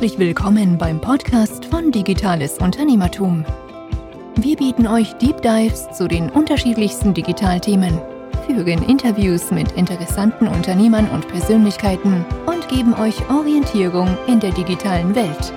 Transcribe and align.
Herzlich 0.00 0.18
willkommen 0.18 0.78
beim 0.78 0.98
Podcast 0.98 1.66
von 1.66 1.92
Digitales 1.92 2.56
Unternehmertum. 2.56 3.44
Wir 4.36 4.56
bieten 4.56 4.86
euch 4.86 5.12
Deep 5.18 5.42
Dives 5.42 5.92
zu 5.92 6.08
den 6.08 6.30
unterschiedlichsten 6.30 7.12
Digitalthemen, 7.12 8.00
führen 8.46 8.82
Interviews 8.88 9.50
mit 9.50 9.72
interessanten 9.72 10.48
Unternehmern 10.48 11.06
und 11.10 11.28
Persönlichkeiten 11.28 12.24
und 12.46 12.66
geben 12.70 12.94
euch 12.94 13.28
Orientierung 13.28 14.16
in 14.26 14.40
der 14.40 14.52
digitalen 14.52 15.14
Welt. 15.14 15.52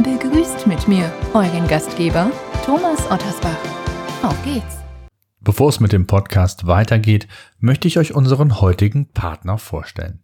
Begrüßt 0.00 0.66
mit 0.66 0.88
mir 0.88 1.08
euren 1.32 1.68
Gastgeber 1.68 2.32
Thomas 2.66 3.08
Ottersbach. 3.12 3.60
Auf 4.24 4.44
geht's! 4.44 4.78
Bevor 5.40 5.68
es 5.68 5.78
mit 5.78 5.92
dem 5.92 6.08
Podcast 6.08 6.66
weitergeht, 6.66 7.28
möchte 7.60 7.86
ich 7.86 7.96
euch 7.96 8.12
unseren 8.12 8.60
heutigen 8.60 9.12
Partner 9.12 9.56
vorstellen. 9.56 10.18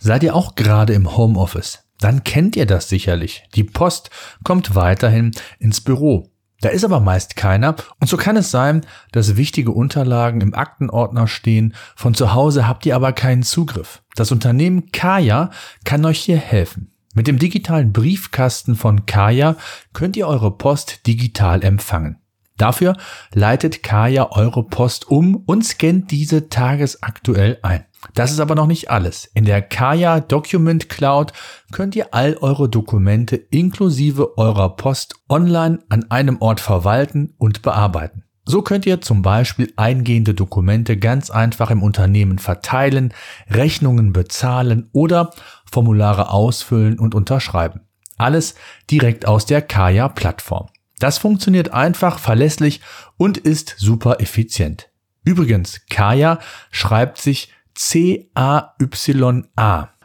Seid 0.00 0.22
ihr 0.22 0.36
auch 0.36 0.54
gerade 0.54 0.92
im 0.92 1.16
Homeoffice? 1.16 1.83
Dann 2.00 2.24
kennt 2.24 2.56
ihr 2.56 2.66
das 2.66 2.88
sicherlich. 2.88 3.44
Die 3.54 3.64
Post 3.64 4.10
kommt 4.42 4.74
weiterhin 4.74 5.32
ins 5.58 5.80
Büro. 5.80 6.30
Da 6.60 6.70
ist 6.70 6.84
aber 6.84 7.00
meist 7.00 7.36
keiner 7.36 7.76
und 8.00 8.08
so 8.08 8.16
kann 8.16 8.36
es 8.36 8.50
sein, 8.50 8.86
dass 9.12 9.36
wichtige 9.36 9.70
Unterlagen 9.72 10.40
im 10.40 10.54
Aktenordner 10.54 11.28
stehen, 11.28 11.74
von 11.94 12.14
zu 12.14 12.32
Hause 12.32 12.66
habt 12.66 12.86
ihr 12.86 12.96
aber 12.96 13.12
keinen 13.12 13.42
Zugriff. 13.42 14.02
Das 14.14 14.32
Unternehmen 14.32 14.90
Kaya 14.90 15.50
kann 15.84 16.04
euch 16.06 16.20
hier 16.20 16.38
helfen. 16.38 16.90
Mit 17.14 17.26
dem 17.26 17.38
digitalen 17.38 17.92
Briefkasten 17.92 18.76
von 18.76 19.04
Kaya 19.04 19.56
könnt 19.92 20.16
ihr 20.16 20.26
eure 20.26 20.56
Post 20.56 21.06
digital 21.06 21.62
empfangen. 21.62 22.18
Dafür 22.56 22.96
leitet 23.32 23.82
Kaya 23.82 24.30
eure 24.30 24.64
Post 24.64 25.10
um 25.10 25.36
und 25.36 25.64
scannt 25.64 26.10
diese 26.10 26.48
tagesaktuell 26.48 27.58
ein. 27.62 27.84
Das 28.12 28.30
ist 28.30 28.40
aber 28.40 28.54
noch 28.54 28.66
nicht 28.66 28.90
alles. 28.90 29.24
In 29.34 29.44
der 29.44 29.62
Kaya 29.62 30.20
Document 30.20 30.88
Cloud 30.88 31.32
könnt 31.72 31.96
ihr 31.96 32.12
all 32.12 32.36
eure 32.40 32.68
Dokumente 32.68 33.36
inklusive 33.36 34.36
eurer 34.36 34.76
Post 34.76 35.14
online 35.28 35.78
an 35.88 36.10
einem 36.10 36.40
Ort 36.40 36.60
verwalten 36.60 37.34
und 37.38 37.62
bearbeiten. 37.62 38.24
So 38.46 38.60
könnt 38.60 38.84
ihr 38.84 39.00
zum 39.00 39.22
Beispiel 39.22 39.72
eingehende 39.76 40.34
Dokumente 40.34 40.98
ganz 40.98 41.30
einfach 41.30 41.70
im 41.70 41.82
Unternehmen 41.82 42.38
verteilen, 42.38 43.14
Rechnungen 43.48 44.12
bezahlen 44.12 44.90
oder 44.92 45.30
Formulare 45.70 46.30
ausfüllen 46.30 46.98
und 46.98 47.14
unterschreiben. 47.14 47.80
Alles 48.18 48.54
direkt 48.90 49.26
aus 49.26 49.46
der 49.46 49.62
Kaya 49.62 50.08
Plattform. 50.08 50.68
Das 50.98 51.18
funktioniert 51.18 51.70
einfach, 51.72 52.18
verlässlich 52.18 52.80
und 53.16 53.38
ist 53.38 53.74
super 53.78 54.20
effizient. 54.20 54.90
Übrigens, 55.24 55.80
Kaya 55.88 56.38
schreibt 56.70 57.18
sich 57.18 57.50
C-A-Y-A. 57.74 58.68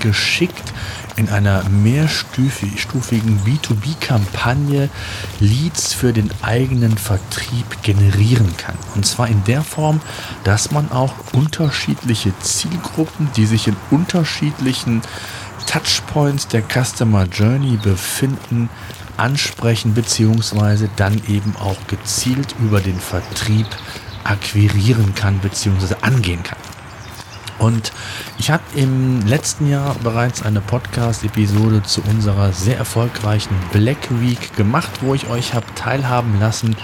geschickt 0.00 0.72
in 1.16 1.28
einer 1.28 1.62
mehrstufigen 1.68 3.40
B2B-Kampagne 3.44 4.88
Leads 5.40 5.92
für 5.92 6.12
den 6.12 6.30
eigenen 6.42 6.96
Vertrieb 6.96 7.82
generieren 7.82 8.56
kann. 8.56 8.76
Und 8.94 9.04
zwar 9.06 9.28
in 9.28 9.44
der 9.44 9.62
Form, 9.62 10.00
dass 10.44 10.70
man 10.70 10.90
auch 10.90 11.12
unterschiedliche 11.32 12.32
Zielgruppen, 12.40 13.28
die 13.36 13.46
sich 13.46 13.68
in 13.68 13.76
unterschiedlichen 13.90 15.02
Touchpoints 15.66 16.48
der 16.48 16.62
Customer 16.62 17.24
Journey 17.24 17.76
befinden, 17.76 18.68
ansprechen 19.16 19.94
bzw. 19.94 20.88
dann 20.96 21.20
eben 21.28 21.54
auch 21.58 21.86
gezielt 21.86 22.54
über 22.60 22.80
den 22.80 22.98
Vertrieb 22.98 23.66
akquirieren 24.24 25.14
kann 25.14 25.38
bzw. 25.38 25.94
angehen 26.02 26.42
kann. 26.42 26.58
Und 27.58 27.92
ich 28.38 28.50
habe 28.50 28.62
im 28.74 29.24
letzten 29.24 29.68
Jahr 29.70 29.94
bereits 30.02 30.42
eine 30.42 30.60
Podcast-Episode 30.60 31.82
zu 31.84 32.02
unserer 32.02 32.52
sehr 32.52 32.76
erfolgreichen 32.76 33.54
Black 33.72 34.08
Week 34.20 34.56
gemacht, 34.56 34.90
wo 35.00 35.14
ich 35.14 35.28
euch 35.28 35.54
habe 35.54 35.66
teilhaben 35.76 36.40
lassen, 36.40 36.76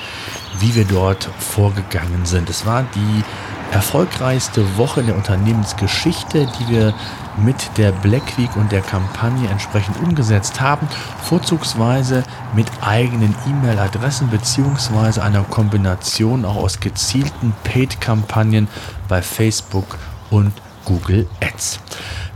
wie 0.61 0.77
wir 0.77 0.85
dort 0.85 1.29
vorgegangen 1.39 2.27
sind. 2.27 2.49
Es 2.49 2.65
war 2.65 2.85
die 2.95 3.25
erfolgreichste 3.73 4.77
Woche 4.77 5.01
in 5.01 5.07
der 5.07 5.17
Unternehmensgeschichte, 5.17 6.47
die 6.59 6.69
wir 6.69 6.95
mit 7.37 7.57
der 7.77 7.93
Black 7.93 8.37
Week 8.39 8.55
und 8.57 8.73
der 8.73 8.81
Kampagne 8.81 9.49
entsprechend 9.49 9.97
umgesetzt 10.01 10.61
haben, 10.61 10.89
vorzugsweise 11.23 12.25
mit 12.55 12.67
eigenen 12.81 13.35
E-Mail-Adressen 13.47 14.31
beziehungsweise 14.31 15.23
einer 15.23 15.43
Kombination 15.45 16.45
auch 16.45 16.57
aus 16.57 16.81
gezielten 16.81 17.55
Paid-Kampagnen 17.65 18.69
bei 19.09 19.23
Facebook 19.23 19.99
und 20.31 20.53
Google 20.85 21.29
Ads. 21.41 21.81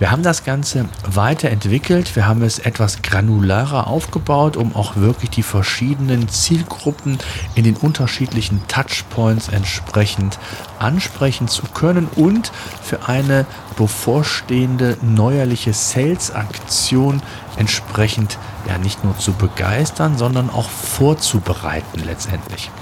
Wir 0.03 0.11
haben 0.11 0.25
das 0.25 0.43
Ganze 0.43 0.87
weiterentwickelt. 1.07 2.17
Wir 2.17 2.27
haben 2.27 2.43
es 2.43 2.59
etwas 2.59 3.03
granularer 3.03 3.87
aufgebaut, 3.87 4.57
um 4.57 4.75
auch 4.75 4.97
wirklich 4.97 5.31
die 5.31 5.45
verschiedenen 5.45 6.29
Zielgruppen 6.29 7.19
in 7.55 7.63
den 7.63 7.77
unterschiedlichen 7.77 8.67
Touchpoints 8.67 9.47
entsprechend 9.47 10.41
ansprechen 10.81 11.47
zu 11.47 11.63
können 11.67 12.09
und 12.17 12.51
für 12.83 13.07
eine 13.07 13.47
bevorstehende 13.77 14.97
neuerliche 15.03 15.73
Sales-Aktion 15.73 17.23
entsprechend 17.57 18.39
ja 18.69 18.79
nicht 18.79 19.05
nur 19.05 19.17
zu 19.19 19.33
begeistern, 19.35 20.19
sondern 20.19 20.51
auch 20.51 20.69
vorzubereiten 20.69 22.03
letztendlich. 22.05 22.73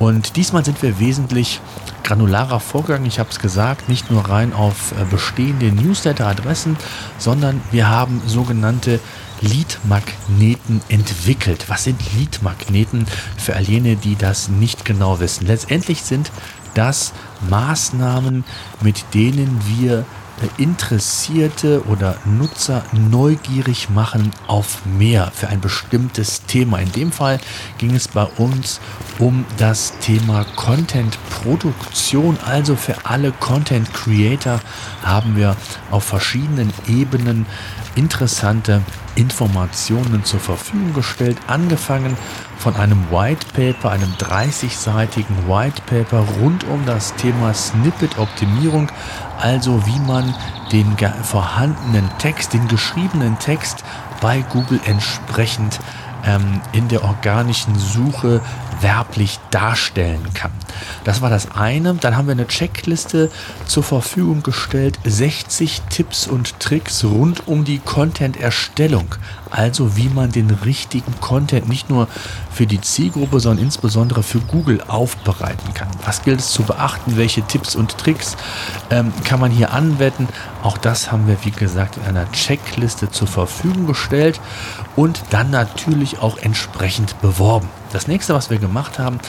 Und 0.00 0.34
diesmal 0.34 0.64
sind 0.64 0.82
wir 0.82 0.98
wesentlich 0.98 1.60
granularer 2.06 2.60
Vorgang. 2.60 3.04
Ich 3.04 3.18
habe 3.18 3.30
es 3.30 3.40
gesagt, 3.40 3.88
nicht 3.88 4.10
nur 4.10 4.28
rein 4.28 4.52
auf 4.52 4.92
äh, 4.92 5.04
bestehende 5.10 5.72
Newsletter-Adressen, 5.72 6.76
sondern 7.18 7.60
wir 7.72 7.88
haben 7.88 8.22
sogenannte 8.26 9.00
Lead-Magneten 9.40 10.80
entwickelt. 10.88 11.64
Was 11.68 11.84
sind 11.84 12.00
Lead-Magneten 12.14 13.06
für 13.36 13.56
all 13.56 13.64
jene, 13.64 13.96
die 13.96 14.14
das 14.14 14.48
nicht 14.48 14.84
genau 14.84 15.18
wissen? 15.18 15.46
Letztendlich 15.46 16.02
sind 16.02 16.30
das 16.74 17.12
Maßnahmen, 17.50 18.44
mit 18.82 19.04
denen 19.12 19.60
wir 19.66 20.04
Interessierte 20.58 21.84
oder 21.86 22.16
Nutzer 22.24 22.84
neugierig 22.92 23.90
machen 23.90 24.32
auf 24.46 24.84
mehr 24.84 25.30
für 25.34 25.48
ein 25.48 25.60
bestimmtes 25.60 26.42
Thema. 26.46 26.78
In 26.78 26.92
dem 26.92 27.12
Fall 27.12 27.40
ging 27.78 27.94
es 27.94 28.08
bei 28.08 28.24
uns 28.24 28.80
um 29.18 29.44
das 29.56 29.98
Thema 29.98 30.44
Content-Produktion. 30.56 32.38
Also 32.44 32.76
für 32.76 32.96
alle 33.04 33.32
Content-Creator 33.32 34.60
haben 35.02 35.36
wir 35.36 35.56
auf 35.90 36.04
verschiedenen 36.04 36.72
Ebenen 36.86 37.46
interessante 37.96 38.82
Informationen 39.16 40.24
zur 40.24 40.38
Verfügung 40.38 40.92
gestellt, 40.92 41.38
angefangen 41.46 42.16
von 42.58 42.76
einem 42.76 43.10
White 43.10 43.46
Paper, 43.54 43.90
einem 43.90 44.12
30-seitigen 44.12 45.48
White 45.48 45.82
Paper 45.86 46.24
rund 46.40 46.64
um 46.64 46.84
das 46.86 47.14
Thema 47.16 47.52
Snippet-Optimierung, 47.52 48.92
also 49.40 49.84
wie 49.86 49.98
man 50.00 50.34
den 50.70 50.96
vorhandenen 51.22 52.08
Text, 52.18 52.52
den 52.52 52.68
geschriebenen 52.68 53.38
Text 53.38 53.84
bei 54.20 54.42
Google 54.52 54.80
entsprechend 54.86 55.80
ähm, 56.26 56.60
in 56.72 56.88
der 56.88 57.04
organischen 57.04 57.78
Suche 57.78 58.40
werblich 58.80 59.38
darstellen 59.50 60.34
kann. 60.34 60.50
Das 61.04 61.22
war 61.22 61.30
das 61.30 61.52
eine. 61.52 61.94
Dann 61.94 62.16
haben 62.16 62.26
wir 62.26 62.32
eine 62.32 62.46
Checkliste 62.46 63.30
zur 63.66 63.82
Verfügung 63.82 64.42
gestellt. 64.42 64.98
60 65.04 65.82
Tipps 65.88 66.26
und 66.26 66.60
Tricks 66.60 67.04
rund 67.04 67.46
um 67.46 67.64
die 67.64 67.78
Content-Erstellung. 67.78 69.14
Also 69.50 69.96
wie 69.96 70.08
man 70.08 70.32
den 70.32 70.50
richtigen 70.50 71.20
Content 71.20 71.68
nicht 71.68 71.90
nur 71.90 72.08
für 72.50 72.66
die 72.66 72.80
Zielgruppe, 72.80 73.40
sondern 73.40 73.64
insbesondere 73.64 74.22
für 74.22 74.40
Google 74.40 74.82
aufbereiten 74.86 75.74
kann. 75.74 75.88
Was 76.04 76.22
gilt 76.22 76.40
es 76.40 76.50
zu 76.50 76.62
beachten? 76.62 77.16
Welche 77.16 77.42
Tipps 77.42 77.76
und 77.76 77.98
Tricks 77.98 78.36
ähm, 78.90 79.12
kann 79.24 79.40
man 79.40 79.50
hier 79.50 79.72
anwenden? 79.72 80.28
Auch 80.62 80.78
das 80.78 81.12
haben 81.12 81.26
wir, 81.26 81.36
wie 81.44 81.50
gesagt, 81.50 81.96
in 81.96 82.04
einer 82.04 82.30
Checkliste 82.32 83.10
zur 83.10 83.28
Verfügung 83.28 83.86
gestellt 83.86 84.40
und 84.96 85.22
dann 85.30 85.50
natürlich 85.50 86.18
auch 86.18 86.38
entsprechend 86.38 87.20
beworben. 87.20 87.68
Das 87.92 88.08
nächste, 88.08 88.34
was 88.34 88.50
wir 88.50 88.58
gemacht 88.58 88.98
haben, 88.98 89.20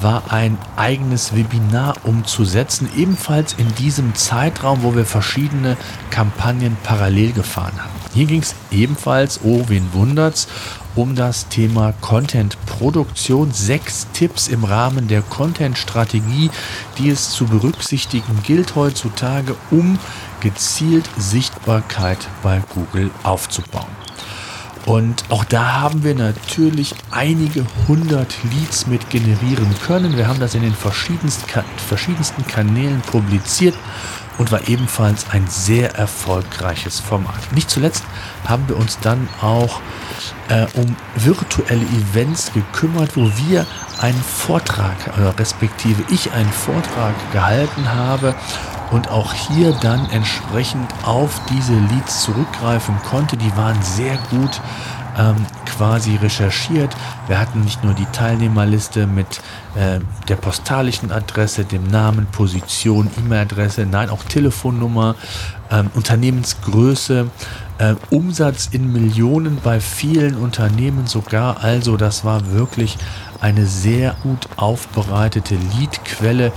war 0.00 0.22
ein 0.28 0.58
eigenes 0.76 1.34
Webinar 1.34 1.94
umzusetzen, 2.04 2.88
ebenfalls 2.96 3.54
in 3.54 3.74
diesem 3.76 4.14
Zeitraum, 4.14 4.82
wo 4.82 4.94
wir 4.94 5.06
verschiedene 5.06 5.76
Kampagnen 6.10 6.76
parallel 6.82 7.32
gefahren 7.32 7.78
haben. 7.78 8.03
Hier 8.14 8.26
ging 8.26 8.42
es 8.42 8.54
ebenfalls, 8.70 9.40
oh, 9.42 9.64
wen 9.66 9.92
wundert's, 9.92 10.46
um 10.94 11.16
das 11.16 11.48
Thema 11.48 11.92
Content-Produktion. 12.00 13.50
Sechs 13.52 14.06
Tipps 14.12 14.46
im 14.46 14.62
Rahmen 14.62 15.08
der 15.08 15.22
Content-Strategie, 15.22 16.50
die 16.96 17.10
es 17.10 17.30
zu 17.30 17.46
berücksichtigen 17.46 18.40
gilt 18.44 18.76
heutzutage, 18.76 19.56
um 19.72 19.98
gezielt 20.40 21.08
Sichtbarkeit 21.16 22.18
bei 22.44 22.62
Google 22.72 23.10
aufzubauen. 23.24 24.04
Und 24.86 25.24
auch 25.30 25.44
da 25.44 25.80
haben 25.80 26.04
wir 26.04 26.14
natürlich 26.14 26.94
einige 27.10 27.64
hundert 27.88 28.36
Leads 28.44 28.86
mit 28.86 29.08
generieren 29.08 29.74
können. 29.86 30.16
Wir 30.16 30.28
haben 30.28 30.38
das 30.40 30.54
in 30.54 30.62
den 30.62 30.74
verschiedensten, 30.74 31.46
verschiedensten 31.88 32.46
Kanälen 32.46 33.00
publiziert 33.00 33.74
und 34.38 34.52
war 34.52 34.68
ebenfalls 34.68 35.30
ein 35.30 35.46
sehr 35.48 35.94
erfolgreiches 35.94 37.00
Format. 37.00 37.52
Nicht 37.52 37.70
zuletzt 37.70 38.04
haben 38.46 38.68
wir 38.68 38.76
uns 38.76 38.98
dann 39.00 39.28
auch 39.40 39.80
äh, 40.48 40.66
um 40.74 40.96
virtuelle 41.16 41.84
Events 41.84 42.52
gekümmert, 42.52 43.16
wo 43.16 43.30
wir 43.48 43.66
einen 44.00 44.22
Vortrag, 44.22 44.96
äh, 45.16 45.22
respektive 45.38 46.02
ich 46.10 46.32
einen 46.32 46.50
Vortrag 46.52 47.14
gehalten 47.32 47.92
habe 47.92 48.34
und 48.90 49.08
auch 49.10 49.32
hier 49.32 49.72
dann 49.80 50.08
entsprechend 50.10 50.92
auf 51.04 51.40
diese 51.50 51.74
Leads 51.74 52.22
zurückgreifen 52.22 52.94
konnte. 53.08 53.36
Die 53.36 53.56
waren 53.56 53.80
sehr 53.82 54.16
gut 54.30 54.60
ähm, 55.18 55.36
quasi 55.66 56.16
recherchiert. 56.16 56.94
Wir 57.26 57.38
hatten 57.38 57.60
nicht 57.62 57.84
nur 57.84 57.94
die 57.94 58.06
Teilnehmerliste 58.06 59.06
mit 59.06 59.40
äh, 59.74 60.00
der 60.28 60.36
postalischen 60.36 61.10
Adresse, 61.12 61.64
dem 61.64 61.86
Namen, 61.88 62.26
Position, 62.26 63.10
E-Mail-Adresse, 63.18 63.86
nein, 63.86 64.10
auch 64.10 64.24
Telefonnummer, 64.24 65.16
ähm, 65.70 65.90
Unternehmensgröße, 65.94 67.30
äh, 67.78 67.94
Umsatz 68.10 68.68
in 68.70 68.92
Millionen 68.92 69.58
bei 69.62 69.80
vielen 69.80 70.36
Unternehmen 70.36 71.06
sogar. 71.06 71.62
Also 71.62 71.96
das 71.96 72.24
war 72.24 72.52
wirklich 72.52 72.96
eine 73.40 73.66
sehr 73.66 74.14
gut 74.22 74.48
aufbereitete 74.56 75.56
Lead-Quelle, 75.76 76.52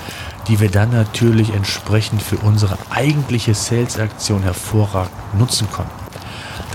die 0.48 0.60
wir 0.60 0.70
dann 0.70 0.92
natürlich 0.92 1.54
entsprechend 1.54 2.22
für 2.22 2.38
unsere 2.38 2.78
eigentliche 2.90 3.54
Sales-Aktion 3.54 4.44
hervorragend 4.44 5.12
nutzen 5.38 5.68
konnten. 5.72 6.07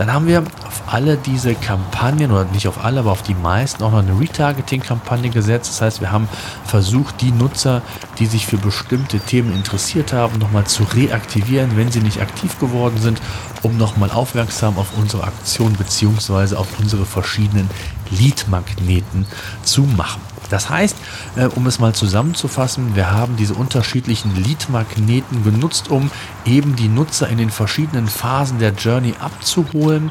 Dann 0.02 0.14
haben 0.14 0.26
wir 0.26 0.40
auf 0.40 0.82
alle 0.88 1.16
diese 1.16 1.54
Kampagnen, 1.54 2.32
oder 2.32 2.44
nicht 2.46 2.66
auf 2.66 2.84
alle, 2.84 2.98
aber 2.98 3.12
auf 3.12 3.22
die 3.22 3.36
meisten 3.36 3.84
auch 3.84 3.92
noch 3.92 4.00
eine 4.00 4.18
Retargeting-Kampagne 4.18 5.30
gesetzt. 5.30 5.70
Das 5.70 5.80
heißt, 5.80 6.00
wir 6.00 6.10
haben 6.10 6.28
versucht, 6.64 7.20
die 7.20 7.30
Nutzer, 7.30 7.82
die 8.18 8.26
sich 8.26 8.48
für 8.48 8.58
bestimmte 8.58 9.20
Themen 9.20 9.54
interessiert 9.54 10.12
haben, 10.12 10.40
nochmal 10.40 10.64
zu 10.64 10.82
reaktivieren, 10.82 11.76
wenn 11.76 11.92
sie 11.92 12.00
nicht 12.00 12.20
aktiv 12.20 12.58
geworden 12.58 12.98
sind, 12.98 13.22
um 13.62 13.76
nochmal 13.76 14.10
aufmerksam 14.10 14.76
auf 14.76 14.88
unsere 14.98 15.22
Aktion 15.22 15.74
bzw. 15.74 16.56
auf 16.56 16.80
unsere 16.80 17.06
verschiedenen 17.06 17.70
Lead-Magneten 18.10 19.26
zu 19.62 19.82
machen. 19.82 20.31
Das 20.52 20.68
heißt, 20.68 20.96
äh, 21.36 21.46
um 21.46 21.66
es 21.66 21.78
mal 21.78 21.94
zusammenzufassen, 21.94 22.94
wir 22.94 23.10
haben 23.10 23.36
diese 23.36 23.54
unterschiedlichen 23.54 24.36
Lead-Magneten 24.36 25.44
genutzt, 25.44 25.90
um 25.90 26.10
eben 26.44 26.76
die 26.76 26.88
Nutzer 26.88 27.26
in 27.28 27.38
den 27.38 27.48
verschiedenen 27.48 28.06
Phasen 28.06 28.58
der 28.58 28.72
Journey 28.72 29.14
abzuholen, 29.18 30.10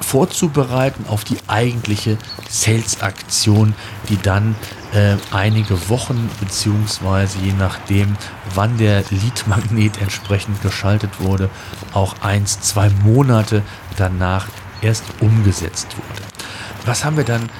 vorzubereiten 0.00 1.04
auf 1.08 1.24
die 1.24 1.36
eigentliche 1.46 2.16
Sales-Aktion, 2.48 3.74
die 4.08 4.16
dann 4.16 4.54
äh, 4.94 5.16
einige 5.30 5.90
Wochen 5.90 6.30
beziehungsweise 6.40 7.36
je 7.40 7.52
nachdem, 7.52 8.16
wann 8.54 8.78
der 8.78 9.04
Lead-Magnet 9.10 9.92
entsprechend 10.00 10.62
geschaltet 10.62 11.20
wurde, 11.20 11.50
auch 11.92 12.14
eins, 12.22 12.62
zwei 12.62 12.88
Monate 13.04 13.62
danach 13.98 14.46
erst 14.80 15.04
umgesetzt 15.20 15.88
wurde. 15.96 16.22
Was 16.86 17.04
haben 17.04 17.18
wir 17.18 17.24
dann 17.24 17.50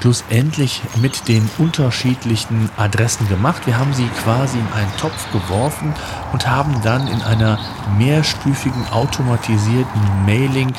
schlussendlich 0.00 0.80
mit 1.00 1.28
den 1.28 1.48
unterschiedlichen 1.58 2.70
Adressen 2.76 3.28
gemacht. 3.28 3.66
Wir 3.66 3.78
haben 3.78 3.92
sie 3.92 4.06
quasi 4.22 4.58
in 4.58 4.72
einen 4.72 4.96
Topf 4.96 5.30
geworfen 5.32 5.92
und 6.32 6.48
haben 6.48 6.80
dann 6.82 7.06
in 7.08 7.22
einer 7.22 7.58
mehrstufigen 7.98 8.86
automatisierten 8.90 10.00
Mailing 10.24 10.72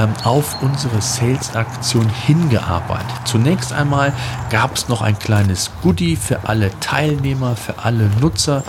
ähm, 0.00 0.14
auf 0.24 0.62
unsere 0.62 1.00
Sales-Aktion 1.00 2.08
hingearbeitet. 2.08 3.06
Zunächst 3.24 3.72
einmal 3.72 4.12
gab 4.50 4.76
es 4.76 4.88
noch 4.88 5.02
ein 5.02 5.18
kleines 5.18 5.70
Goodie 5.82 6.16
für 6.16 6.48
alle 6.48 6.70
Teilnehmer, 6.80 7.56
für 7.56 7.78
alle 7.84 8.08
Nutzer, 8.20 8.62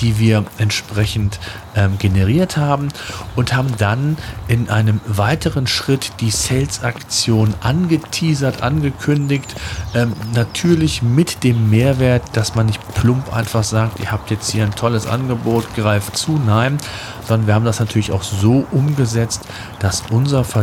die 0.00 0.18
wir 0.18 0.44
entsprechend 0.58 1.40
ähm, 1.74 1.98
generiert 1.98 2.56
haben 2.56 2.88
und 3.36 3.54
haben 3.54 3.76
dann 3.78 4.16
in 4.48 4.70
einem 4.70 5.00
weiteren 5.06 5.66
Schritt 5.66 6.12
die 6.20 6.30
Sales-Aktion 6.30 7.54
angeteasert, 7.60 8.62
angekündigt. 8.62 9.54
Ähm, 9.94 10.12
natürlich 10.34 11.02
mit 11.02 11.44
dem 11.44 11.70
Mehrwert, 11.70 12.22
dass 12.34 12.54
man 12.54 12.66
nicht 12.66 12.80
plump 12.94 13.34
einfach 13.34 13.64
sagt, 13.64 14.00
ihr 14.00 14.12
habt 14.12 14.30
jetzt 14.30 14.50
hier 14.50 14.64
ein 14.64 14.74
tolles 14.74 15.06
Angebot, 15.06 15.74
greift 15.74 16.16
zu. 16.16 16.40
Nein, 16.46 16.78
sondern 17.26 17.46
wir 17.46 17.54
haben 17.54 17.64
das 17.64 17.80
natürlich 17.80 18.12
auch 18.12 18.22
so 18.22 18.66
umgesetzt, 18.70 19.42
dass 19.78 20.04
unser 20.10 20.44
Vertrieb 20.44 20.61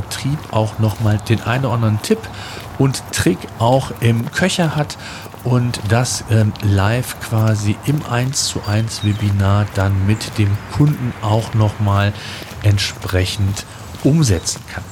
auch 0.51 0.79
nochmal 0.79 1.19
den 1.29 1.41
einen 1.41 1.65
oder 1.65 1.75
anderen 1.75 2.01
Tipp 2.01 2.19
und 2.77 3.03
Trick 3.11 3.39
auch 3.59 3.91
im 3.99 4.31
Köcher 4.31 4.75
hat 4.75 4.97
und 5.43 5.79
das 5.89 6.23
ähm, 6.29 6.53
live 6.61 7.19
quasi 7.21 7.77
im 7.85 8.05
1 8.05 8.45
zu 8.45 8.61
1 8.65 9.03
Webinar 9.03 9.65
dann 9.75 10.05
mit 10.05 10.37
dem 10.37 10.57
Kunden 10.75 11.13
auch 11.21 11.53
nochmal 11.53 12.13
entsprechend 12.63 13.65
umsetzen 14.03 14.61
kann. 14.73 14.83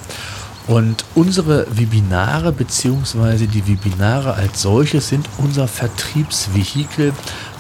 Und 0.68 1.06
unsere 1.16 1.66
Webinare 1.78 2.52
bzw. 2.52 3.48
die 3.48 3.68
Webinare 3.68 4.34
als 4.34 4.62
solches 4.62 5.08
sind 5.08 5.30
unser 5.38 5.66
Vertriebsvehikel 5.68 7.14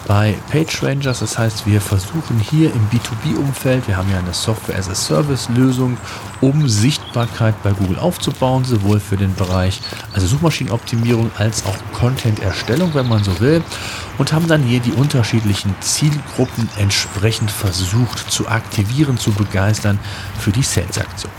bei 0.07 0.35
PageRangers. 0.51 1.19
Das 1.19 1.37
heißt, 1.37 1.67
wir 1.67 1.81
versuchen 1.81 2.39
hier 2.39 2.71
im 2.73 2.89
B2B-Umfeld, 2.89 3.87
wir 3.87 3.97
haben 3.97 4.09
ja 4.09 4.17
eine 4.17 4.33
Software-as-a-Service-Lösung, 4.33 5.97
um 6.41 6.67
Sichtbarkeit 6.67 7.61
bei 7.61 7.71
Google 7.71 7.99
aufzubauen, 7.99 8.63
sowohl 8.63 8.99
für 8.99 9.17
den 9.17 9.35
Bereich 9.35 9.81
also 10.13 10.25
Suchmaschinenoptimierung 10.27 11.29
als 11.37 11.65
auch 11.65 11.75
Content-Erstellung, 11.93 12.93
wenn 12.93 13.07
man 13.07 13.23
so 13.23 13.39
will, 13.39 13.61
und 14.17 14.31
haben 14.33 14.47
dann 14.47 14.63
hier 14.63 14.79
die 14.79 14.93
unterschiedlichen 14.93 15.75
Zielgruppen 15.81 16.69
entsprechend 16.77 17.51
versucht 17.51 18.31
zu 18.31 18.47
aktivieren, 18.47 19.17
zu 19.17 19.31
begeistern 19.31 19.99
für 20.39 20.51
die 20.51 20.63
Sales-Aktion. 20.63 21.31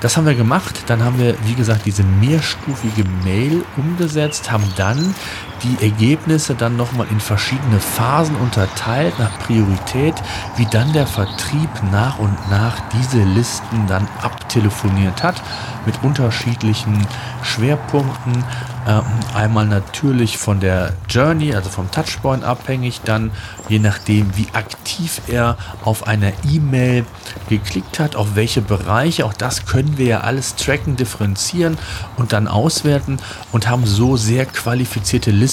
Das 0.00 0.16
haben 0.16 0.26
wir 0.26 0.34
gemacht. 0.34 0.84
Dann 0.86 1.04
haben 1.04 1.18
wir, 1.18 1.34
wie 1.44 1.54
gesagt, 1.54 1.84
diese 1.84 2.02
mehrstufige 2.02 3.04
Mail 3.22 3.64
umgesetzt, 3.76 4.50
haben 4.50 4.64
dann 4.76 5.14
die 5.62 5.84
Ergebnisse 5.84 6.54
dann 6.54 6.76
nochmal 6.76 7.06
in 7.10 7.20
verschiedene 7.20 7.80
Phasen 7.80 8.36
unterteilt 8.36 9.18
nach 9.18 9.38
Priorität, 9.40 10.14
wie 10.56 10.66
dann 10.66 10.92
der 10.92 11.06
Vertrieb 11.06 11.70
nach 11.92 12.18
und 12.18 12.34
nach 12.50 12.76
diese 12.90 13.22
Listen 13.22 13.86
dann 13.86 14.08
abtelefoniert 14.22 15.22
hat 15.22 15.42
mit 15.86 16.02
unterschiedlichen 16.02 17.06
Schwerpunkten. 17.42 18.44
Ähm, 18.88 19.02
einmal 19.34 19.66
natürlich 19.66 20.38
von 20.38 20.60
der 20.60 20.94
Journey, 21.08 21.54
also 21.54 21.68
vom 21.68 21.90
Touchpoint 21.90 22.44
abhängig, 22.44 23.02
dann 23.04 23.30
je 23.68 23.78
nachdem, 23.78 24.36
wie 24.36 24.48
aktiv 24.52 25.20
er 25.26 25.58
auf 25.84 26.06
einer 26.06 26.32
E-Mail 26.50 27.04
geklickt 27.48 27.98
hat, 27.98 28.16
auf 28.16 28.34
welche 28.34 28.62
Bereiche, 28.62 29.26
auch 29.26 29.34
das 29.34 29.66
können 29.66 29.98
wir 29.98 30.06
ja 30.06 30.20
alles 30.20 30.56
tracken, 30.56 30.96
differenzieren 30.96 31.76
und 32.16 32.32
dann 32.32 32.48
auswerten 32.48 33.18
und 33.52 33.68
haben 33.68 33.86
so 33.86 34.16
sehr 34.16 34.46
qualifizierte 34.46 35.30
Listen 35.30 35.49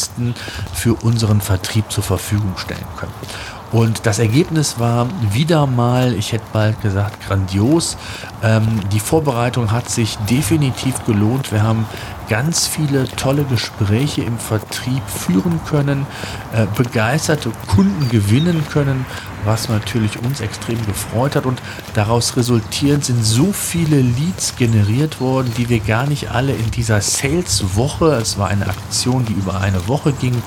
für 0.73 0.95
unseren 0.95 1.41
Vertrieb 1.41 1.91
zur 1.91 2.03
Verfügung 2.03 2.57
stellen 2.57 2.87
können. 2.97 3.13
Und 3.71 4.05
das 4.05 4.19
Ergebnis 4.19 4.79
war 4.79 5.07
wieder 5.33 5.67
mal, 5.67 6.13
ich 6.13 6.31
hätte 6.31 6.45
bald 6.53 6.81
gesagt, 6.81 7.27
grandios. 7.27 7.97
Ähm, 8.41 8.79
die 8.93 8.99
Vorbereitung 8.99 9.71
hat 9.71 9.89
sich 9.89 10.17
definitiv 10.29 11.03
gelohnt. 11.05 11.51
Wir 11.51 11.63
haben 11.63 11.85
ganz 12.29 12.67
viele 12.67 13.05
tolle 13.15 13.43
Gespräche 13.43 14.21
im 14.21 14.37
Vertrieb 14.37 15.01
führen 15.07 15.59
können, 15.65 16.05
äh, 16.53 16.65
begeisterte 16.75 17.51
Kunden 17.67 18.09
gewinnen 18.09 18.65
können, 18.71 19.05
was 19.43 19.69
natürlich 19.69 20.19
uns 20.23 20.39
extrem 20.39 20.83
gefreut 20.85 21.35
hat. 21.35 21.45
Und 21.45 21.61
daraus 21.93 22.37
resultierend 22.37 23.03
sind 23.03 23.23
so 23.23 23.51
viele 23.51 23.99
Leads 24.01 24.55
generiert 24.55 25.19
worden, 25.19 25.51
die 25.57 25.67
wir 25.67 25.79
gar 25.79 26.05
nicht 26.05 26.31
alle 26.31 26.53
in 26.53 26.71
dieser 26.71 27.01
Sales-Woche, 27.01 28.13
es 28.21 28.37
war 28.37 28.47
eine 28.47 28.67
Aktion, 28.67 29.25
die 29.25 29.33
über 29.33 29.59
eine 29.59 29.87
Woche 29.89 30.13
ging, 30.13 30.41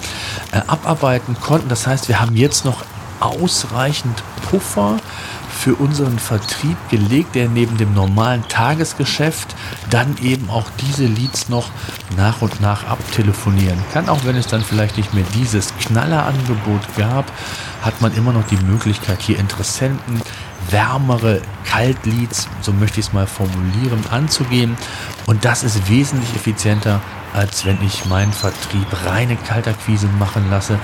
äh, 0.52 0.60
abarbeiten 0.66 1.36
konnten. 1.38 1.68
Das 1.68 1.86
heißt, 1.86 2.08
wir 2.08 2.20
haben 2.20 2.36
jetzt 2.36 2.64
noch 2.64 2.82
ausreichend 3.20 4.22
Puffer 4.48 4.98
für 5.60 5.74
unseren 5.74 6.18
Vertrieb 6.18 6.76
gelegt, 6.88 7.34
der 7.34 7.48
neben 7.48 7.76
dem 7.76 7.92
normalen 7.92 8.42
Tagesgeschäft 8.48 9.54
dann 9.90 10.16
eben 10.22 10.48
auch 10.48 10.64
diese 10.80 11.04
Leads 11.04 11.48
noch 11.48 11.70
nach 12.16 12.40
und 12.40 12.60
nach 12.60 12.86
abtelefonieren 12.86 13.78
kann. 13.92 14.08
Auch 14.08 14.24
wenn 14.24 14.36
es 14.36 14.46
dann 14.46 14.62
vielleicht 14.62 14.96
nicht 14.96 15.12
mehr 15.12 15.24
dieses 15.34 15.74
Knallerangebot 15.76 16.96
gab, 16.96 17.30
hat 17.82 18.00
man 18.00 18.14
immer 18.16 18.32
noch 18.32 18.46
die 18.46 18.56
Möglichkeit, 18.64 19.20
hier 19.20 19.38
Interessenten 19.38 20.22
wärmere 20.70 21.40
Kaltleads, 21.64 22.48
so 22.60 22.72
möchte 22.72 23.00
ich 23.00 23.06
es 23.06 23.12
mal 23.12 23.26
formulieren, 23.26 24.04
anzugehen. 24.10 24.76
Und 25.26 25.44
das 25.44 25.62
ist 25.62 25.88
wesentlich 25.88 26.34
effizienter 26.34 27.00
als 27.34 27.64
wenn 27.64 27.82
ich 27.84 28.06
meinen 28.06 28.32
Vertrieb 28.32 28.86
reine 29.04 29.36
Kaltakquise 29.36 30.08
machen 30.18 30.50
lasse, 30.50 30.78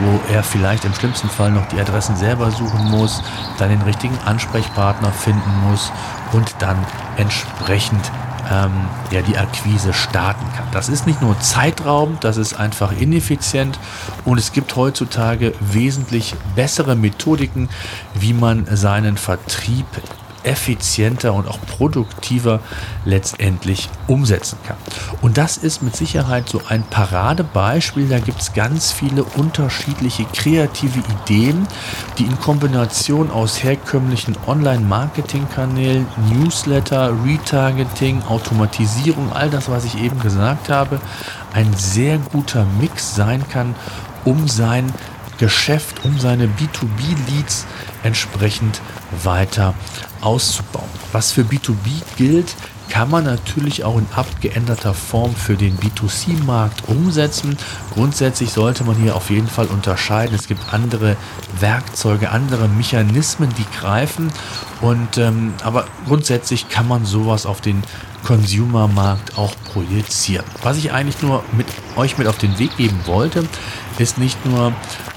wo 0.00 0.20
er 0.32 0.42
vielleicht 0.42 0.84
im 0.84 0.94
schlimmsten 0.94 1.28
Fall 1.28 1.50
noch 1.50 1.66
die 1.68 1.80
Adressen 1.80 2.16
selber 2.16 2.50
suchen 2.50 2.90
muss, 2.90 3.22
dann 3.58 3.70
den 3.70 3.82
richtigen 3.82 4.18
Ansprechpartner 4.24 5.12
finden 5.12 5.50
muss 5.68 5.92
und 6.32 6.54
dann 6.58 6.76
entsprechend 7.16 8.10
ähm, 8.50 8.72
ja, 9.10 9.22
die 9.22 9.36
Akquise 9.36 9.92
starten 9.92 10.44
kann. 10.56 10.66
Das 10.72 10.88
ist 10.88 11.06
nicht 11.06 11.22
nur 11.22 11.38
zeitraubend, 11.40 12.24
das 12.24 12.36
ist 12.36 12.54
einfach 12.54 12.92
ineffizient 12.92 13.78
und 14.24 14.38
es 14.38 14.52
gibt 14.52 14.74
heutzutage 14.76 15.54
wesentlich 15.60 16.34
bessere 16.54 16.96
Methodiken, 16.96 17.68
wie 18.14 18.32
man 18.32 18.66
seinen 18.74 19.16
Vertrieb 19.16 19.86
effizienter 20.44 21.34
und 21.34 21.48
auch 21.48 21.58
produktiver 21.60 22.60
letztendlich 23.04 23.88
umsetzen 24.06 24.58
kann. 24.66 24.76
Und 25.20 25.38
das 25.38 25.56
ist 25.56 25.82
mit 25.82 25.96
Sicherheit 25.96 26.48
so 26.48 26.62
ein 26.68 26.82
Paradebeispiel. 26.82 28.08
Da 28.08 28.18
gibt 28.18 28.40
es 28.40 28.52
ganz 28.52 28.92
viele 28.92 29.24
unterschiedliche 29.24 30.24
kreative 30.24 31.00
Ideen, 31.22 31.66
die 32.18 32.24
in 32.24 32.38
Kombination 32.40 33.30
aus 33.30 33.62
herkömmlichen 33.62 34.36
Online-Marketing-Kanälen, 34.46 36.06
Newsletter, 36.30 37.12
Retargeting, 37.24 38.22
Automatisierung, 38.22 39.32
all 39.32 39.50
das, 39.50 39.68
was 39.68 39.84
ich 39.84 40.02
eben 40.02 40.18
gesagt 40.20 40.68
habe, 40.68 41.00
ein 41.52 41.72
sehr 41.74 42.18
guter 42.18 42.66
Mix 42.80 43.14
sein 43.14 43.48
kann, 43.48 43.74
um 44.24 44.48
sein 44.48 44.92
Geschäft, 45.42 46.04
um 46.04 46.20
seine 46.20 46.44
B2B-Leads 46.46 47.66
entsprechend 48.04 48.80
weiter 49.24 49.74
auszubauen. 50.20 50.88
Was 51.10 51.32
für 51.32 51.42
B2B 51.42 52.00
gilt, 52.16 52.54
kann 52.88 53.10
man 53.10 53.24
natürlich 53.24 53.82
auch 53.82 53.98
in 53.98 54.06
abgeänderter 54.14 54.94
Form 54.94 55.34
für 55.34 55.56
den 55.56 55.76
B2C-Markt 55.78 56.88
umsetzen. 56.88 57.56
Grundsätzlich 57.92 58.52
sollte 58.52 58.84
man 58.84 58.94
hier 58.94 59.16
auf 59.16 59.30
jeden 59.30 59.48
Fall 59.48 59.66
unterscheiden. 59.66 60.32
Es 60.36 60.46
gibt 60.46 60.72
andere 60.72 61.16
Werkzeuge, 61.58 62.30
andere 62.30 62.68
Mechanismen, 62.68 63.48
die 63.58 63.66
greifen. 63.80 64.30
Und 64.80 65.18
ähm, 65.18 65.54
aber 65.64 65.86
grundsätzlich 66.06 66.68
kann 66.68 66.86
man 66.86 67.04
sowas 67.04 67.46
auf 67.46 67.60
den 67.60 67.82
Consumer-Markt 68.24 69.36
auch 69.36 69.54
projizieren. 69.72 70.44
Was 70.62 70.76
ich 70.76 70.92
eigentlich 70.92 71.20
nur 71.22 71.42
mit 71.52 71.66
euch 71.96 72.18
mit 72.18 72.28
auf 72.28 72.38
den 72.38 72.58
Weg 72.58 72.76
geben 72.76 73.00
wollte, 73.06 73.44
ist 73.98 74.18
nicht 74.18 74.44
nur 74.46 74.72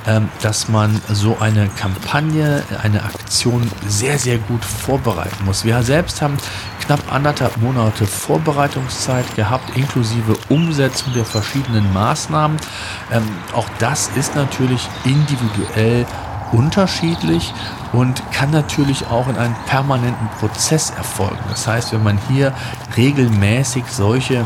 ähm, 0.07 0.29
dass 0.43 0.67
man 0.67 1.01
so 1.09 1.37
eine 1.39 1.67
Kampagne, 1.67 2.63
eine 2.83 3.03
Aktion 3.03 3.71
sehr, 3.87 4.19
sehr 4.19 4.37
gut 4.37 4.63
vorbereiten 4.63 5.45
muss. 5.45 5.65
Wir 5.65 5.81
selbst 5.81 6.21
haben 6.21 6.37
knapp 6.85 7.11
anderthalb 7.11 7.57
Monate 7.57 8.05
Vorbereitungszeit 8.05 9.35
gehabt, 9.35 9.75
inklusive 9.75 10.37
Umsetzung 10.49 11.13
der 11.13 11.25
verschiedenen 11.25 11.91
Maßnahmen. 11.91 12.57
Ähm, 13.11 13.23
auch 13.53 13.67
das 13.79 14.09
ist 14.15 14.35
natürlich 14.35 14.87
individuell 15.05 16.05
unterschiedlich 16.51 17.53
und 17.93 18.21
kann 18.31 18.51
natürlich 18.51 19.07
auch 19.07 19.27
in 19.27 19.37
einem 19.37 19.55
permanenten 19.67 20.27
Prozess 20.39 20.91
erfolgen. 20.91 21.39
Das 21.49 21.67
heißt, 21.67 21.93
wenn 21.93 22.03
man 22.03 22.19
hier 22.29 22.53
regelmäßig 22.95 23.85
solche 23.87 24.45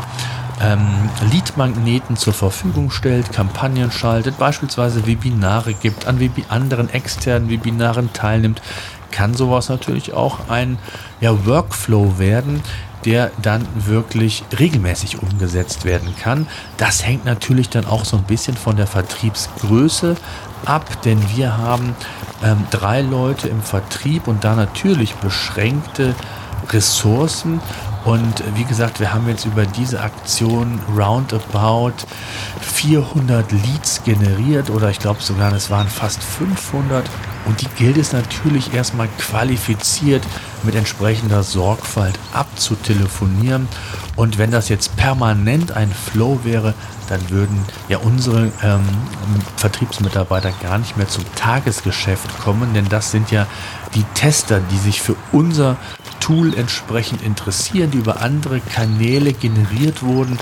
ähm, 0.60 1.08
Leadmagneten 1.30 2.16
zur 2.16 2.34
Verfügung 2.34 2.90
stellt, 2.90 3.32
Kampagnen 3.32 3.90
schaltet, 3.90 4.38
beispielsweise 4.38 5.06
Webinare 5.06 5.74
gibt, 5.74 6.06
an 6.06 6.20
Web 6.20 6.32
anderen 6.48 6.90
externen 6.90 7.48
Webinaren 7.48 8.12
teilnimmt, 8.12 8.60
kann 9.10 9.34
sowas 9.34 9.68
natürlich 9.68 10.12
auch 10.12 10.48
ein 10.48 10.78
ja, 11.20 11.46
Workflow 11.46 12.18
werden, 12.18 12.62
der 13.04 13.30
dann 13.40 13.66
wirklich 13.74 14.44
regelmäßig 14.58 15.22
umgesetzt 15.22 15.84
werden 15.84 16.14
kann. 16.16 16.46
Das 16.76 17.06
hängt 17.06 17.24
natürlich 17.24 17.68
dann 17.68 17.86
auch 17.86 18.04
so 18.04 18.16
ein 18.16 18.24
bisschen 18.24 18.56
von 18.56 18.76
der 18.76 18.86
Vertriebsgröße 18.86 20.16
ab, 20.64 21.02
denn 21.02 21.18
wir 21.34 21.56
haben 21.56 21.94
ähm, 22.42 22.66
drei 22.70 23.00
Leute 23.00 23.48
im 23.48 23.62
Vertrieb 23.62 24.28
und 24.28 24.44
da 24.44 24.54
natürlich 24.54 25.14
beschränkte 25.14 26.14
Ressourcen 26.70 27.60
und 28.04 28.42
wie 28.54 28.64
gesagt, 28.64 28.98
wir 28.98 29.12
haben 29.12 29.28
jetzt 29.28 29.44
über 29.44 29.66
diese 29.66 30.00
Aktion 30.00 30.80
roundabout 30.96 31.92
400 32.60 33.52
Leads 33.52 34.02
generiert 34.04 34.70
oder 34.70 34.88
ich 34.90 34.98
glaube 34.98 35.20
sogar, 35.20 35.52
es 35.52 35.70
waren 35.70 35.88
fast 35.88 36.22
500. 36.22 37.04
Und 37.46 37.60
die 37.60 37.68
gilt 37.76 37.96
es 37.96 38.12
natürlich 38.12 38.74
erstmal 38.74 39.08
qualifiziert 39.18 40.22
mit 40.62 40.74
entsprechender 40.74 41.42
Sorgfalt 41.42 42.18
abzutelefonieren. 42.32 43.68
Und 44.16 44.38
wenn 44.38 44.50
das 44.50 44.68
jetzt 44.68 44.96
permanent 44.96 45.72
ein 45.72 45.90
Flow 45.90 46.40
wäre, 46.44 46.74
dann 47.10 47.28
würden 47.28 47.58
ja 47.88 47.98
unsere 47.98 48.52
ähm, 48.62 48.82
Vertriebsmitarbeiter 49.56 50.52
gar 50.62 50.78
nicht 50.78 50.96
mehr 50.96 51.08
zum 51.08 51.24
Tagesgeschäft 51.34 52.38
kommen, 52.40 52.72
denn 52.72 52.88
das 52.88 53.10
sind 53.10 53.30
ja 53.30 53.46
die 53.94 54.04
Tester, 54.14 54.60
die 54.70 54.78
sich 54.78 55.02
für 55.02 55.16
unser 55.32 55.76
Tool 56.20 56.54
entsprechend 56.56 57.22
interessieren, 57.22 57.90
die 57.90 57.98
über 57.98 58.22
andere 58.22 58.60
Kanäle 58.60 59.32
generiert 59.32 60.02
wurden, 60.02 60.38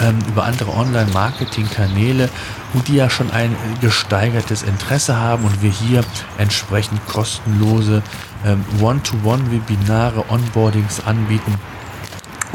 ähm, 0.00 0.18
über 0.28 0.44
andere 0.44 0.72
Online-Marketing-Kanäle 0.72 2.30
und 2.72 2.88
die 2.88 2.94
ja 2.94 3.10
schon 3.10 3.30
ein 3.30 3.54
gesteigertes 3.80 4.62
Interesse 4.62 5.16
haben 5.16 5.44
und 5.44 5.62
wir 5.62 5.70
hier 5.70 6.02
entsprechend 6.38 7.06
kostenlose 7.06 8.02
ähm, 8.44 8.64
One-to-One-Webinare, 8.80 10.24
Onboardings 10.30 11.00
anbieten, 11.04 11.54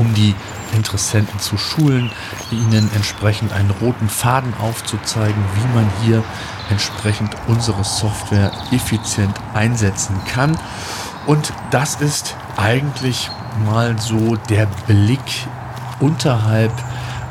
um 0.01 0.13
die 0.15 0.33
Interessenten 0.73 1.39
zu 1.39 1.57
schulen, 1.57 2.11
ihnen 2.49 2.89
entsprechend 2.95 3.53
einen 3.53 3.69
roten 3.69 4.09
Faden 4.09 4.53
aufzuzeigen, 4.59 5.43
wie 5.55 5.75
man 5.75 5.89
hier 6.03 6.23
entsprechend 6.69 7.35
unsere 7.47 7.83
Software 7.83 8.51
effizient 8.71 9.35
einsetzen 9.53 10.15
kann. 10.25 10.57
Und 11.27 11.53
das 11.69 12.01
ist 12.01 12.35
eigentlich 12.57 13.29
mal 13.65 13.99
so 13.99 14.37
der 14.49 14.65
Blick 14.87 15.19
unterhalb 15.99 16.73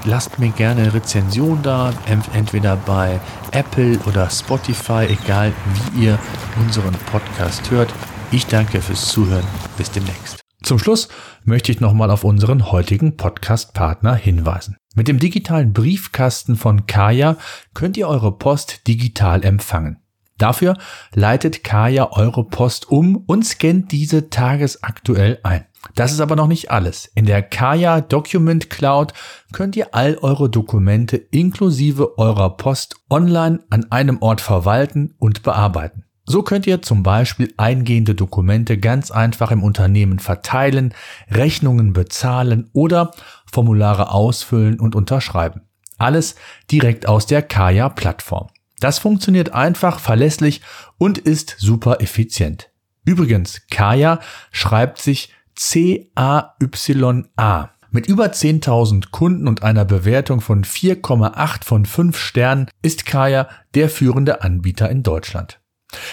Lasst 0.04 0.38
mir 0.38 0.50
gerne 0.50 0.94
Rezension 0.94 1.62
da, 1.62 1.92
entweder 2.32 2.76
bei 2.76 3.20
Apple 3.52 3.98
oder 4.06 4.30
Spotify, 4.30 5.06
egal 5.08 5.52
wie 5.92 6.04
ihr 6.04 6.18
unseren 6.58 6.94
Podcast 7.10 7.70
hört. 7.70 7.92
Ich 8.32 8.46
danke 8.46 8.80
fürs 8.80 9.08
Zuhören. 9.08 9.44
Bis 9.76 9.90
demnächst. 9.90 10.40
Zum 10.62 10.78
Schluss 10.78 11.08
möchte 11.44 11.72
ich 11.72 11.80
nochmal 11.80 12.10
auf 12.10 12.24
unseren 12.24 12.70
heutigen 12.70 13.16
Podcast-Partner 13.16 14.14
hinweisen. 14.14 14.76
Mit 14.94 15.08
dem 15.08 15.18
digitalen 15.18 15.72
Briefkasten 15.72 16.56
von 16.56 16.86
Kaya 16.86 17.36
könnt 17.74 17.96
ihr 17.96 18.08
eure 18.08 18.36
Post 18.36 18.86
digital 18.86 19.44
empfangen. 19.44 19.98
Dafür 20.38 20.76
leitet 21.12 21.62
Kaya 21.62 22.12
eure 22.12 22.44
Post 22.44 22.88
um 22.88 23.16
und 23.16 23.44
scannt 23.44 23.92
diese 23.92 24.30
tagesaktuell 24.30 25.38
ein. 25.42 25.66
Das 25.94 26.12
ist 26.12 26.20
aber 26.20 26.36
noch 26.36 26.46
nicht 26.46 26.70
alles. 26.70 27.10
In 27.14 27.26
der 27.26 27.42
Kaya 27.42 28.00
Document 28.00 28.68
Cloud 28.70 29.12
könnt 29.52 29.76
ihr 29.76 29.94
all 29.94 30.18
eure 30.18 30.50
Dokumente 30.50 31.16
inklusive 31.16 32.18
eurer 32.18 32.56
Post 32.56 32.96
online 33.08 33.60
an 33.70 33.90
einem 33.90 34.20
Ort 34.20 34.40
verwalten 34.40 35.14
und 35.18 35.42
bearbeiten. 35.42 36.04
So 36.26 36.42
könnt 36.42 36.66
ihr 36.66 36.80
zum 36.82 37.02
Beispiel 37.02 37.52
eingehende 37.56 38.14
Dokumente 38.14 38.78
ganz 38.78 39.10
einfach 39.10 39.50
im 39.50 39.64
Unternehmen 39.64 40.20
verteilen, 40.20 40.94
Rechnungen 41.30 41.92
bezahlen 41.92 42.70
oder 42.72 43.10
Formulare 43.50 44.12
ausfüllen 44.12 44.78
und 44.78 44.94
unterschreiben. 44.94 45.62
Alles 45.98 46.36
direkt 46.70 47.08
aus 47.08 47.26
der 47.26 47.42
Kaya-Plattform. 47.42 48.48
Das 48.78 48.98
funktioniert 48.98 49.52
einfach, 49.52 49.98
verlässlich 49.98 50.62
und 50.98 51.18
ist 51.18 51.56
super 51.58 52.00
effizient. 52.00 52.70
Übrigens, 53.04 53.62
Kaya 53.70 54.20
schreibt 54.52 55.02
sich 55.02 55.32
C-A-Y-A. 55.60 57.70
Mit 57.90 58.06
über 58.06 58.26
10.000 58.26 59.10
Kunden 59.10 59.46
und 59.46 59.62
einer 59.62 59.84
Bewertung 59.84 60.40
von 60.40 60.64
4,8 60.64 61.64
von 61.64 61.84
5 61.84 62.18
Sternen 62.18 62.70
ist 62.80 63.04
Kaya 63.04 63.46
der 63.74 63.90
führende 63.90 64.40
Anbieter 64.42 64.88
in 64.88 65.02
Deutschland. 65.02 65.60